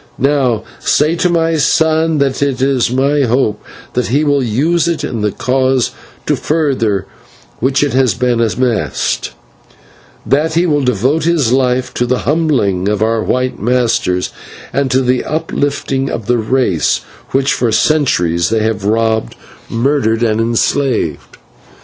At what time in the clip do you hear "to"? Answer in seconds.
1.17-1.29, 6.25-6.35, 11.93-12.07, 14.89-15.03